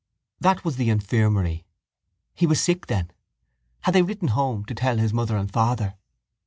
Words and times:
That 0.39 0.65
was 0.65 0.77
the 0.77 0.89
infirmary. 0.89 1.63
He 2.33 2.47
was 2.47 2.59
sick 2.59 2.87
then. 2.87 3.11
Had 3.81 3.93
they 3.93 4.01
written 4.01 4.29
home 4.29 4.65
to 4.65 4.73
tell 4.73 4.97
his 4.97 5.13
mother 5.13 5.37
and 5.37 5.53
father? 5.53 5.93